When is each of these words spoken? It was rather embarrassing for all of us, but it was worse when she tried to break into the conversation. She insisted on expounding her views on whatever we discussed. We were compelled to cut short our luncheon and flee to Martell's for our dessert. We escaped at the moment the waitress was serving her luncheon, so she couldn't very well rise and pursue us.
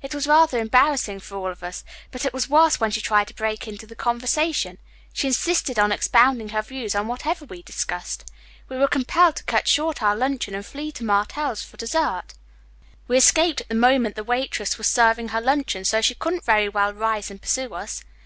It 0.00 0.14
was 0.14 0.26
rather 0.26 0.58
embarrassing 0.58 1.20
for 1.20 1.36
all 1.36 1.50
of 1.50 1.62
us, 1.62 1.84
but 2.10 2.24
it 2.24 2.32
was 2.32 2.48
worse 2.48 2.80
when 2.80 2.90
she 2.90 3.02
tried 3.02 3.26
to 3.28 3.34
break 3.34 3.68
into 3.68 3.86
the 3.86 3.94
conversation. 3.94 4.78
She 5.12 5.26
insisted 5.26 5.78
on 5.78 5.92
expounding 5.92 6.48
her 6.48 6.62
views 6.62 6.94
on 6.94 7.06
whatever 7.06 7.44
we 7.44 7.60
discussed. 7.62 8.24
We 8.70 8.78
were 8.78 8.88
compelled 8.88 9.36
to 9.36 9.44
cut 9.44 9.68
short 9.68 10.02
our 10.02 10.16
luncheon 10.16 10.54
and 10.54 10.64
flee 10.64 10.90
to 10.92 11.04
Martell's 11.04 11.62
for 11.62 11.74
our 11.74 11.80
dessert. 11.80 12.32
We 13.08 13.18
escaped 13.18 13.60
at 13.60 13.68
the 13.68 13.74
moment 13.74 14.14
the 14.16 14.24
waitress 14.24 14.78
was 14.78 14.86
serving 14.86 15.28
her 15.28 15.40
luncheon, 15.42 15.84
so 15.84 16.00
she 16.00 16.14
couldn't 16.14 16.46
very 16.46 16.70
well 16.70 16.94
rise 16.94 17.30
and 17.30 17.38
pursue 17.38 17.74
us. 17.74 18.02